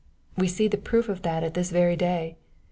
We 0.35 0.47
see 0.47 0.67
the 0.67 0.79
proof 0.79 1.09
of 1.09 1.21
that 1.21 1.43
at 1.43 1.53
this 1.53 1.69
very 1.69 1.95
day. 1.95 2.35